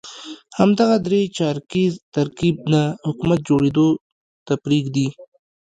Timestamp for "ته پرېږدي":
4.45-5.07